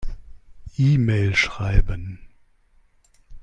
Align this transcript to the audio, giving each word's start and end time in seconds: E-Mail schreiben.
E-Mail 0.79 1.35
schreiben. 1.35 2.17